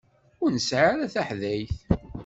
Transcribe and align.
Ur 0.43 0.49
nesɛi 0.51 0.85
ara 0.93 1.13
taḥdayt. 1.13 1.77